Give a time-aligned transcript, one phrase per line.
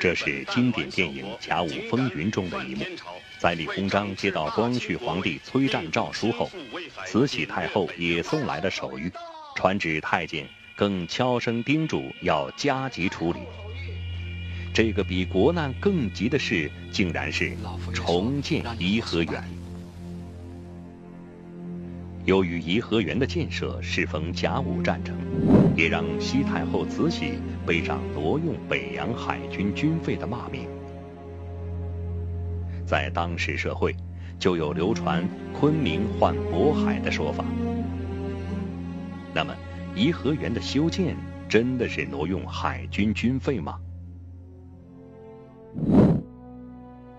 [0.00, 2.86] 这是经典电影《甲午风云》中的一幕。
[3.38, 6.50] 在李鸿章接到光绪皇帝催战诏书后，
[7.04, 9.12] 慈禧太后也送来了手谕，
[9.54, 13.40] 传旨太监更悄声叮嘱要加急处理。
[14.72, 17.54] 这个比国难更急的事，竟然是
[17.92, 19.44] 重建颐和园。
[22.24, 25.14] 由于颐和园的建设适逢甲午战争，
[25.76, 27.34] 也让西太后慈禧
[27.66, 30.68] 背上挪用北洋海军军费的骂名。
[32.86, 33.94] 在当时社会，
[34.38, 35.24] 就有流传
[35.58, 37.44] 昆明换渤海的说法。
[39.32, 39.54] 那么，
[39.94, 41.16] 颐和园的修建
[41.48, 43.78] 真的是挪用海军军费吗？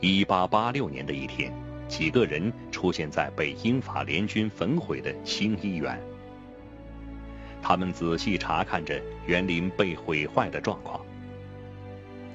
[0.00, 1.52] 一八八六年的一天，
[1.88, 6.00] 几个人出现在被英法联军焚毁的新一园。
[7.68, 11.04] 他们仔细查看着园林被毁坏的状况。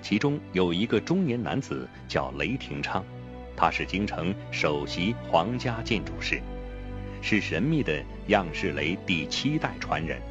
[0.01, 3.01] 其中有一个中年男子叫雷廷昌，
[3.55, 6.41] 他是京城首席皇家建筑师，
[7.21, 10.21] 是神秘的样式雷第七代传人。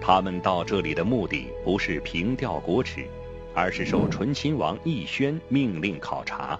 [0.00, 3.06] 他们到这里的目的不是凭吊国耻。
[3.54, 6.58] 而是受醇亲王奕轩命令考察，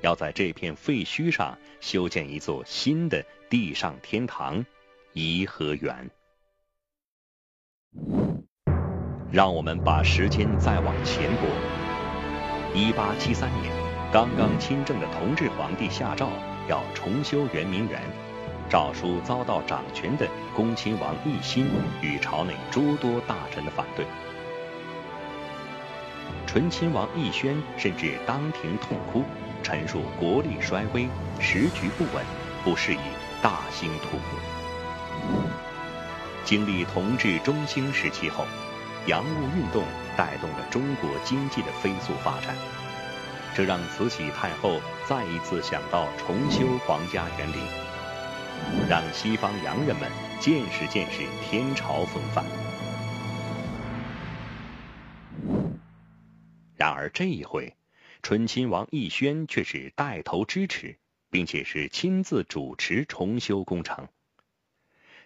[0.00, 4.64] 要在这片废墟上修建一座新的地上天堂——
[5.14, 6.10] 颐和园。
[9.30, 11.48] 让我们把时间再往前拨。
[12.74, 13.72] 一八七三年，
[14.12, 16.30] 刚刚亲政的同治皇帝下诏
[16.68, 18.02] 要重修圆明园，
[18.68, 21.68] 诏书遭到掌权的恭亲王奕欣
[22.02, 24.04] 与朝内诸多大臣的反对。
[26.44, 29.22] 醇亲王奕轩甚至当庭痛哭，
[29.62, 31.06] 陈述国力衰微，
[31.38, 32.24] 时局不稳，
[32.64, 32.98] 不适宜
[33.40, 34.63] 大兴土木。
[36.44, 38.44] 经历同治中兴时期后，
[39.06, 39.82] 洋务运动
[40.14, 42.54] 带动了中国经济的飞速发展，
[43.54, 44.78] 这让慈禧太后
[45.08, 47.58] 再一次想到重修皇家园林，
[48.88, 52.44] 让西方洋人们见识见识天朝风范。
[56.76, 57.74] 然而这一回，
[58.22, 60.98] 醇亲王奕轩却是带头支持，
[61.30, 64.08] 并且是亲自主持重修工程。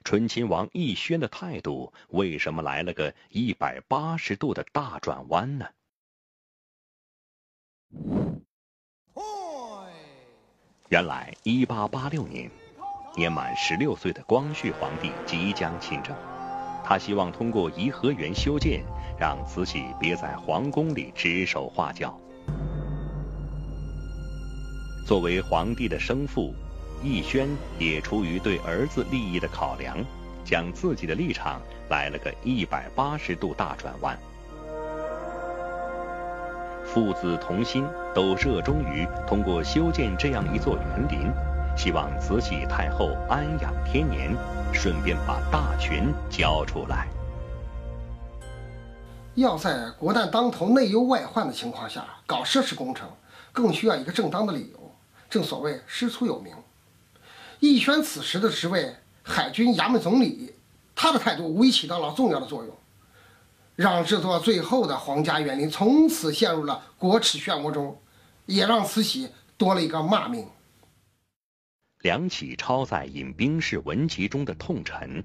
[0.05, 5.67] 醇亲王奕轩的态度为什么来了个一百八十度的大转弯呢？
[10.89, 12.51] 原来，一八八六年，
[13.15, 16.17] 年满十六岁的光绪皇帝即将亲政。
[16.83, 18.83] 他希望通过颐和园修建，
[19.21, 22.19] 让慈禧别在皇宫里指手画脚。
[25.07, 26.55] 作为皇帝的生父，
[27.03, 27.49] 奕轩
[27.79, 29.97] 也出于对儿子利益的考量，
[30.45, 34.19] 将自己的立场来了个一百八十度大转弯。
[36.85, 41.31] 父子同心，都热衷于通过修建这样一座园林。
[41.77, 44.35] 希望慈禧太后安养天年，
[44.73, 47.07] 顺便把大权交出来。
[49.35, 53.09] 要在国难当头、内忧外患的情况下搞奢侈工程，
[53.53, 54.97] 更需要一个正当的理由。
[55.31, 56.53] 正所谓师出有名。
[57.61, 60.53] 奕轩此时的职位，海军衙门总理，
[60.95, 62.77] 他的态度无疑起到了重要的作用，
[63.75, 68.01] 让这座最后的皇家园林从此陷入了国耻漩涡中，
[68.47, 70.47] 也让慈禧多了一个骂名。
[72.03, 75.25] 梁启超在引兵式文集中的痛陈：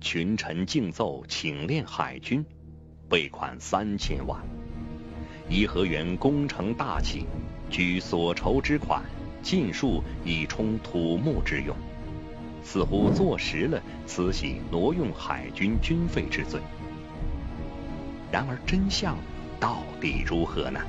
[0.00, 2.42] 群臣竞奏请练海军，
[3.10, 4.42] 备款三千万。
[5.50, 7.26] 颐和园工程大起，
[7.70, 9.04] 举所筹之款
[9.46, 11.76] 尽数以充土木之用，
[12.64, 16.60] 似乎坐实了慈禧挪用海军军费之罪。
[18.32, 19.16] 然而真相
[19.60, 20.80] 到底如何呢？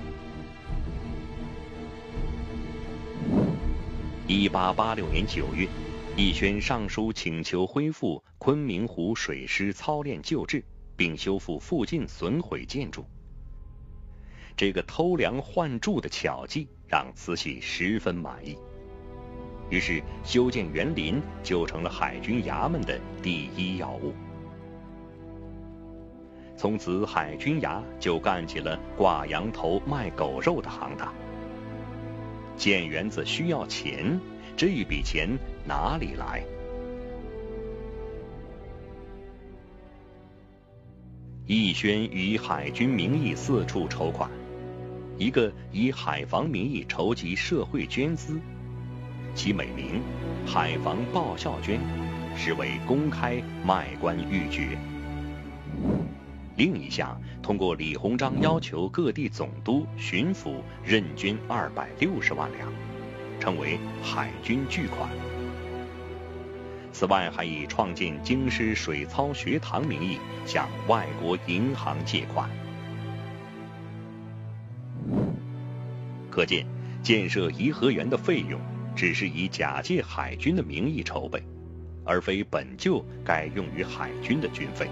[4.26, 5.70] 一八八六年九月，
[6.16, 13.06] 奕轩上书请求恢复昆明湖水师操练旧制，并修复附近损毁建筑。
[14.58, 18.58] 这个偷梁换柱的巧计让慈禧十分满意，
[19.70, 24.16] 于是修建园林就成了海军衙门的第一要务。
[26.58, 31.14] 从此，海军衙就干起了挂羊头卖狗肉的行当。
[32.56, 34.20] 建园子需要钱，
[34.56, 35.30] 这一笔钱
[35.68, 36.44] 哪里来？
[41.46, 44.30] 奕轩以海军名义四处筹款，
[45.18, 48.40] 一个以海防名义筹集社会捐资，
[49.34, 50.00] 其美名
[50.46, 51.80] “海防报效捐”，
[52.38, 54.78] 实为公开卖官鬻爵。
[56.56, 62.72] 另一项通过李鸿章要求各地总督、巡抚任军二百六十万两，
[63.40, 65.10] 称为海军巨款。
[66.92, 72.48] 此外，还以创建京师水操学堂名义向外国银行借款。
[76.38, 76.68] 可见，
[77.02, 78.62] 建设颐和园的费用
[78.96, 81.42] 只是以假借海军的名义筹备，
[82.06, 84.88] 而非本就该用于海军的军费。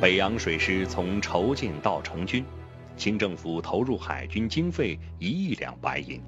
[0.00, 2.44] 北洋水师从筹建到成军，
[2.96, 6.20] 清政府投入海军经费一亿两白银，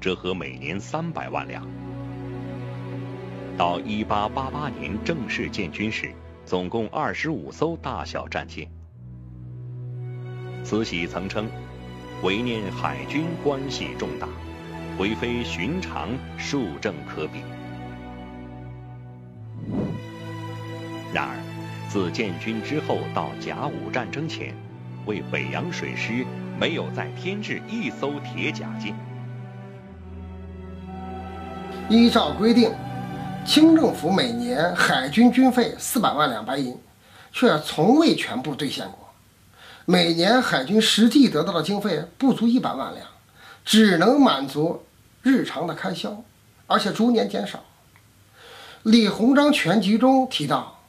[0.00, 1.66] 折合每年三百万两。
[3.56, 6.12] 到一八八八年正式建军时，
[6.46, 8.70] 总共二十五艘大小战舰。
[10.62, 11.48] 慈禧曾称
[12.22, 14.28] ：“唯念海军关系重大，
[14.98, 17.40] 回非寻常数政可比。”
[21.14, 21.38] 然而，
[21.88, 24.54] 自建军之后到甲午战争前，
[25.06, 26.26] 为北洋水师
[26.58, 28.94] 没有再添置一艘铁甲舰。
[31.88, 32.70] 依照规定。
[33.46, 36.78] 清政府每年海军军费四百万两白银，
[37.32, 39.07] 却从未全部兑现过。
[39.90, 43.06] 每年海军实际得到的经费不足一百万两，
[43.64, 44.84] 只能满足
[45.22, 46.22] 日常的开销，
[46.66, 47.64] 而且逐年减少。
[48.82, 50.82] 李鸿章全集中提到，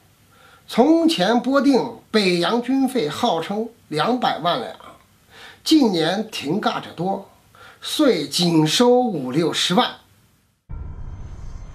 [0.68, 4.76] 从前拨定北洋军费号称两百万两，
[5.64, 7.30] 近年停尬者多，
[7.80, 9.90] 遂仅收五六十万。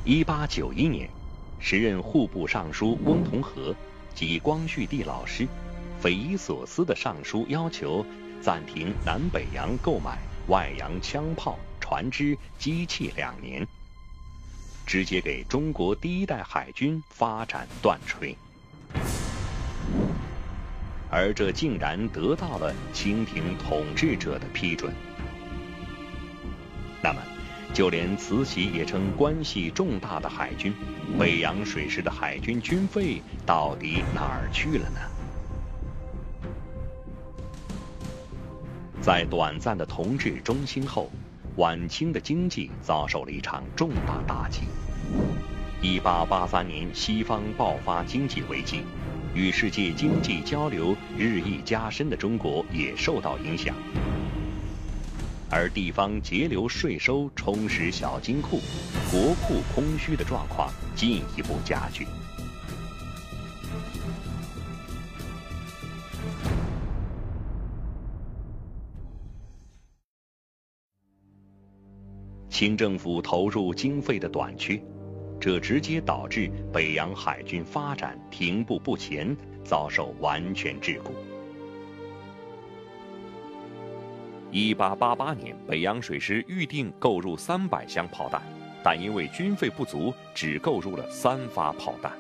[0.04, 1.10] 一八九一年，
[1.58, 3.74] 时任户部尚书翁同龢
[4.14, 5.48] 及光绪帝老师
[6.00, 8.06] 匪夷所思的上书要求
[8.42, 13.66] 暂停南北洋购买外洋枪炮、船只、机器两年，
[14.86, 18.36] 直接给中国第一代海军发展断锤。
[21.10, 24.94] 而这竟然得到了清廷统治者的批准。
[27.02, 27.22] 那么？
[27.74, 30.74] 就连慈禧也称关系重大的海军，
[31.20, 35.00] 北洋水师的海军军费到底哪儿去了呢？
[39.06, 41.12] 在短暂的同治中兴后，
[41.58, 44.62] 晚清的经济遭受了一场重大打击。
[45.80, 48.82] 一八八三年，西方爆发经济危机，
[49.36, 53.76] 与世界经济交流日益加深的中国也受到影响。
[55.52, 58.60] 而地方节流税收充实小金库，
[59.12, 62.08] 国库空虚的状况进一步加剧。
[72.56, 74.82] 清政府投入经费的短缺，
[75.42, 79.36] 这直接导致北洋海军发展停步不前，
[79.66, 81.12] 遭受完全桎梏。
[84.52, 88.42] 一八八八年，北洋水师预定购入三百箱炮弹，
[88.82, 92.14] 但因为军费不足，只购入了三发炮弹。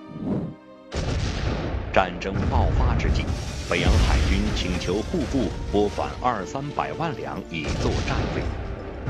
[1.93, 3.23] 战争爆发之际，
[3.69, 8.41] 北洋海军请求户部拨款二三百万两以作战费，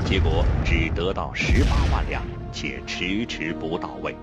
[0.04, 2.22] 结果只得到十八万两，
[2.52, 4.14] 且迟迟不到位。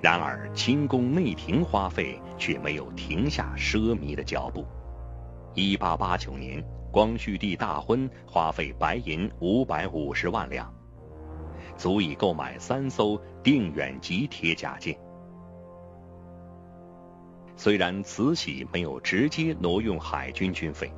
[0.00, 4.64] 然而，清宫内廷花费却没有停下奢靡的脚步。
[5.54, 10.72] 一八八九年，光绪帝大婚花费白银五百五十万两，
[11.76, 14.96] 足以购买三艘定远级铁甲舰。
[17.56, 20.90] 虽然慈禧没有直接挪用海军军费，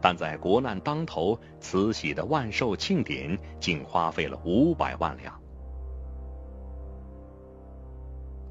[0.00, 5.38] 但在国难当头，慈禧的万寿庆典竟花费了五百万两。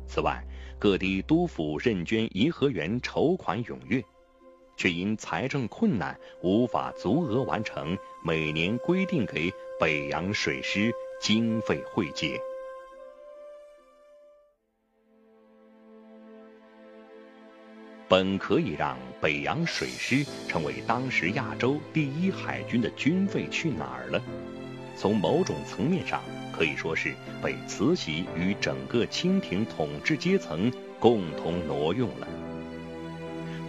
[0.06, 0.46] 此外，
[0.80, 4.04] 各地督府认捐颐和园筹款踊跃，
[4.76, 12.40] 却因财政困难无法足额完成每年规定给北洋水师经费汇结。
[18.10, 24.22] 本可以让北洋水师成为当时亚洲第一海军的军费去哪儿了？
[24.96, 26.22] 从某种层面上。
[26.58, 32.28] 可以说是被慈禧与整个清廷统治阶层共同挪用了，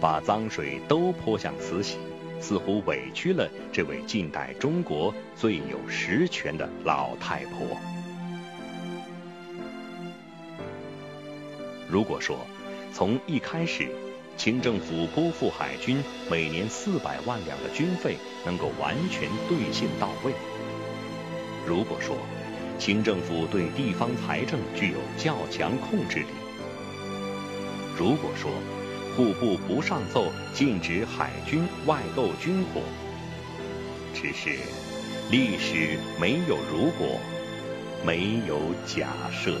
[0.01, 1.99] 把脏水都泼向慈禧，
[2.41, 7.77] 似乎委屈了这位近代中国最有实权的老太婆。
[11.87, 12.39] 如果说
[12.91, 13.87] 从一开始，
[14.39, 18.15] 清政府拨付海军每年四百万两的军费
[18.45, 20.31] 能够完全兑现到位，
[21.67, 22.15] 如果说。
[22.79, 26.27] 清政府对地方财政具有较强控制力。
[27.97, 28.49] 如果说
[29.17, 32.79] 户部不上奏禁止海军外购军火，
[34.13, 34.57] 只是
[35.29, 37.19] 历史没有如果，
[38.05, 39.59] 没有假设。